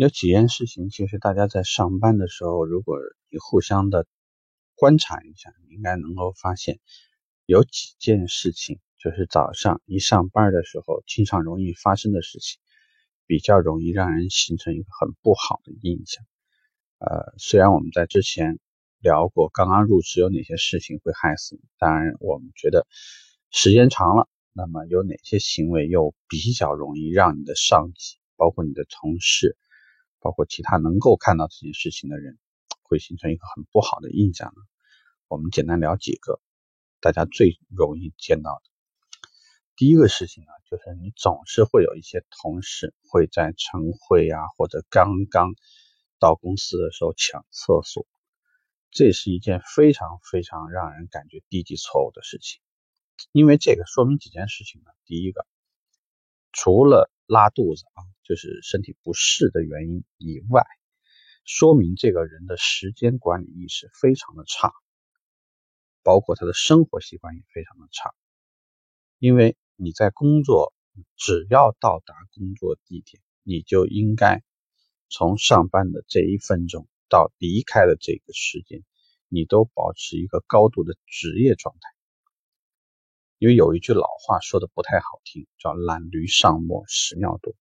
[0.00, 2.96] 有几件事情，其实大家在上班的时候，如果
[3.28, 4.06] 你互相的
[4.74, 6.80] 观察一下，你应该能够发现，
[7.44, 12.62] 有几件事情，就是早上一上班的时候，经常容易发生的事情，
[13.26, 16.24] 比较容易让人形成一个很不好的印象。
[16.96, 18.58] 呃，虽然我们在之前
[19.00, 22.86] 聊过刚刚入职有哪些事情会害死你，当然我们觉得
[23.50, 29.58] 时间长了，那么有哪些行为又比较容易让你的上级，包括你的同事。
[30.20, 32.38] 包括其他能够看到这件事情的人，
[32.82, 34.62] 会形成一个很不好的印象呢。
[35.28, 36.40] 我们简单聊几个
[37.00, 38.70] 大家最容易见到的。
[39.76, 45.54] 第一个事情呢，就是你总是会有一些同事会在晨会啊，或者刚刚
[46.18, 48.06] 到公司的时候抢厕所，
[48.90, 52.60] 这是一件非常非常让人感觉低级错误的事情。
[53.32, 54.90] 因为这个说明几件事情呢。
[55.06, 55.46] 第一个，
[56.52, 58.02] 除了拉肚子啊。
[58.22, 60.64] 就是身体不适的原因以外，
[61.44, 64.72] 说明这个人的时间管理意识非常的差，
[66.04, 68.14] 包括他的生活习惯也非常的差。
[69.18, 70.72] 因为你在工作，
[71.16, 74.44] 只要到达工作地点，你就应该
[75.08, 78.84] 从上班的这一分钟到离开的这个时间，
[79.26, 81.99] 你都保持一个高度的职业状态。
[83.40, 87.54] 因为有一句老话说的不太好听，叫“懒驴上磨，屎尿多”。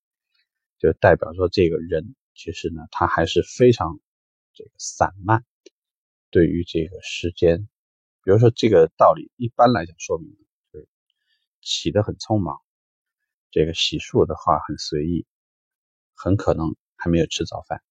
[0.77, 4.02] 就代表说，这个人其实呢，他还是非常
[4.53, 5.45] 这个散漫。
[6.31, 7.69] 对于这个时间，
[8.25, 10.30] 比如说这个道理，一般来讲说明
[10.73, 10.89] 就是
[11.61, 12.59] 起得很匆忙，
[13.50, 15.25] 这个洗漱的话很随意，
[16.13, 17.81] 很可能还没有吃早饭。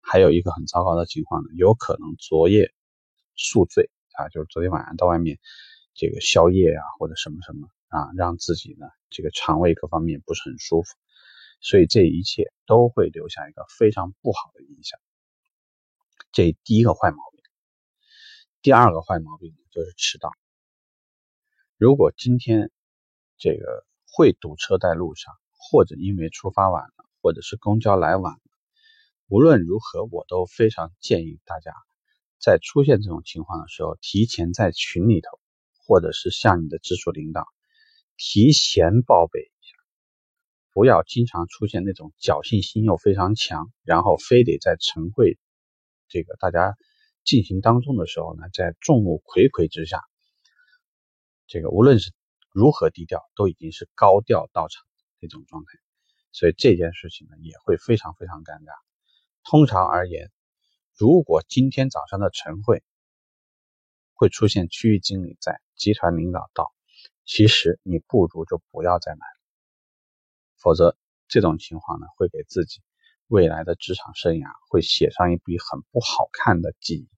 [0.00, 2.72] 还有一个很糟糕的情况呢，有可能昨夜
[3.34, 5.40] 宿醉啊，就是昨天晚上到外面
[5.94, 10.94] 这个宵夜啊，或者什么什么啊，让自己呢这个肠胃各方面不是很舒服。
[11.60, 14.98] 所以这一切都会留下一个非常不好的影响。
[16.32, 17.42] 这第一个坏毛病。
[18.62, 20.30] 第二个坏毛病就是迟到。
[21.76, 22.70] 如果今天
[23.38, 28.40] 这个会堵车在路上，或者因为出发晚了，或者是公交来晚了，
[29.28, 31.72] 无论如何，我都非常建议大家，
[32.38, 35.39] 在出现这种情况的时候，提前在群里头，
[35.90, 37.48] 或者是向你的直属领导
[38.16, 39.74] 提前报备一下。
[40.72, 45.36] 不要经常出现那种侥幸心又非常强，然后非得在晨会
[46.06, 46.76] 这个大家
[47.24, 50.00] 进行当中的时候呢，在众目睽睽之下，
[51.48, 52.12] 这个无论是
[52.52, 54.84] 如何低调，都已经是高调到场
[55.18, 55.70] 那种状态，
[56.30, 58.70] 所以这件事情呢也会非常非常尴尬。
[59.42, 60.30] 通常而言，
[60.96, 62.84] 如果今天早上的晨会
[64.20, 66.74] 会出现区域经理在，集团领导到，
[67.24, 69.40] 其实你不如就不要再来了。
[70.58, 70.94] 否则，
[71.26, 72.82] 这种情况呢，会给自己
[73.28, 77.08] 未来的职场生涯会写上一笔很不好看的记忆。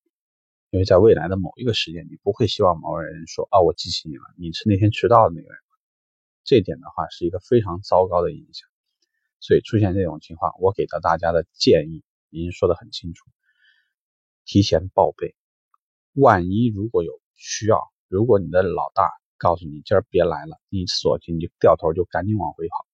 [0.71, 5.59] 因为在未来的某一个时间，你不会希望某个人说：“啊，我记起你了，你是那天迟到的那个人。”
[6.47, 8.69] 这点的话是一个非常糟糕的影响。
[9.41, 13.29] 所以出现这种情况，我给到大家的建议已经说得很清楚：
[14.45, 15.35] 提前报备。
[16.15, 22.87] 万一如果有需要，如果你的老大告诉你今儿别来了，你索性就掉头就赶紧往回跑。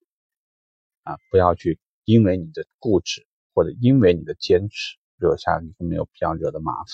[1.02, 6.86] 啊，不要去因为你的固执或者因为你的坚持惹下一个没有必要惹的麻烦。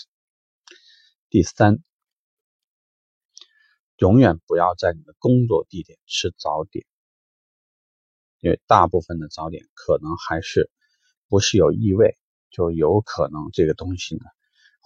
[1.28, 1.82] 第三，
[3.98, 6.86] 永远不要在你的工作地点吃早点，
[8.40, 10.70] 因为大部分的早点可能还是
[11.28, 12.16] 不是有异味，
[12.50, 14.24] 就有可能这个东西呢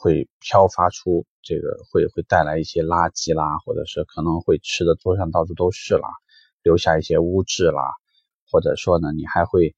[0.00, 6.08] 会飘发出这个会会带来一些垃圾啦，或者是可能会吃的桌上到处都是啦，
[6.62, 7.82] 留下一些污渍啦。
[8.50, 9.74] 或者说呢，你还会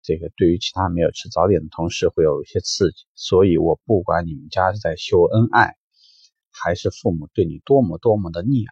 [0.00, 5.74] 这个对于其他没有吃早点的同事会有一些刺激，所以我不管你们家是在秀恩爱，
[6.52, 8.64] 还是父母对你多么多么的溺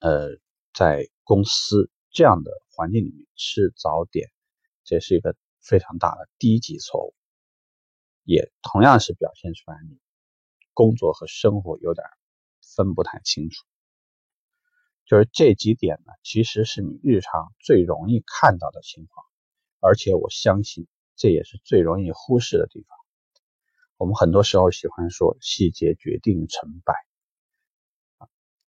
[0.00, 0.28] 爱，呃，
[0.74, 4.28] 在公司这样的环境里面吃早点，
[4.84, 7.14] 这是一个非常大的低级错误，
[8.24, 9.98] 也同样是表现出来你
[10.74, 12.06] 工作和生活有点
[12.76, 13.64] 分不太清楚。
[15.04, 19.26] 就是这几点呢，其实是你日常最容易看到的情况，
[19.80, 20.86] 而且我相信
[21.16, 22.96] 这也是最容易忽视的地方。
[23.98, 26.94] 我们很多时候喜欢说细节决定成败，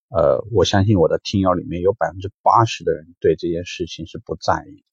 [0.09, 4.85] 呃，我相信我的听友里面有百分之八十的人对这件事情是不在意，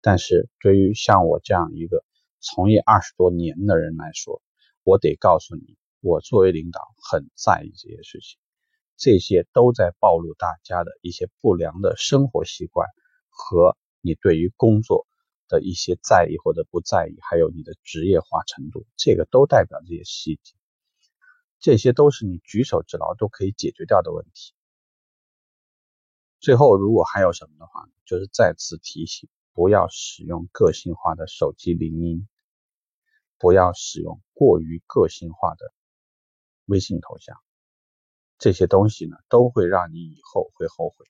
[0.00, 2.04] 但是对于像我这样一个
[2.44, 4.42] 从业二十多年的人来说，
[4.82, 6.80] 我得告诉你，我作为领导
[7.10, 8.38] 很在意这些事情。
[8.96, 12.86] 这些都在暴露大家的一些不良的生活习惯
[13.28, 15.06] 和你对于工作
[15.48, 20.54] 的一些在意或者不在意，还有你的职业化程度，这个都代表这些细节，
[21.58, 24.52] 这些都是你举手之劳都可以解决掉的问题。
[26.38, 32.28] 最后，如果还有什么的话，就是再次提醒，不要使用个性化的手机铃音，
[33.44, 35.74] 不要使用过于个性化的
[36.64, 37.36] 微信头像，
[38.38, 41.04] 这些东西呢，都会让你以后会后悔，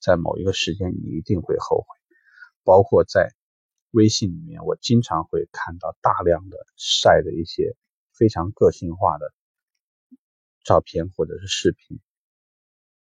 [0.00, 1.98] 在某一个时间你一定会后悔，
[2.64, 3.28] 包括在。
[3.92, 7.74] 微信里面，我经常会看到大量的晒的一些
[8.12, 9.32] 非常个性化的
[10.64, 11.98] 照片或者是视频。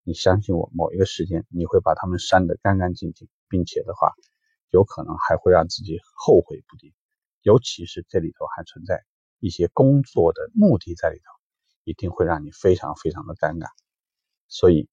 [0.03, 4.13] 你相信我，某一个时间你会把它们删得干干净净，并且的话，
[4.71, 6.93] 有可能还会让自己后悔不定。
[7.43, 9.05] 尤其是这里头还存在
[9.39, 11.25] 一些工作的目的在里头，
[11.85, 13.69] 一定会让你非常非常的尴尬。
[14.49, 14.89] 所以，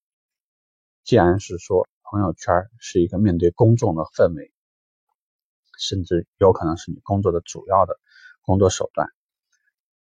[1.03, 4.51] 既然是说朋友圈是一个面对公众的氛围。
[5.81, 7.97] 甚至有可能是你工作的主要的
[8.41, 9.07] 工作手段，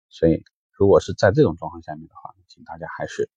[0.07, 3.29] 所以如果是在这种状况下面的话，请大家还是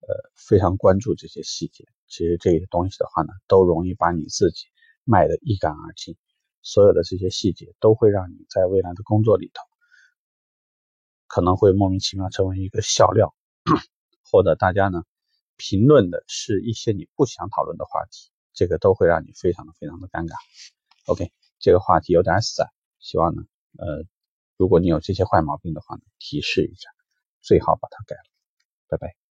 [0.00, 1.84] 呃非常关注这些细节。
[2.06, 4.64] 其实这些东西的话呢，都容易把你自己
[5.04, 6.16] 卖得一干二净。
[6.62, 9.62] 所有的这些细节都会让你在未来的工作里头
[11.26, 13.34] 可能会莫名其妙成为一个笑料，
[14.30, 15.04] 或者大家呢
[15.56, 20.34] 评论的是一些你不想讨论的话题，这个都会让你非常的非常的尴尬。
[21.06, 21.32] OK。
[21.60, 22.68] 这个话题有点散，
[23.00, 23.42] 希望呢，
[23.78, 24.04] 呃，
[24.56, 26.88] 如果你有这些坏毛病的话呢，提示一下，
[27.40, 28.30] 最好把它改了，
[28.86, 29.27] 拜拜。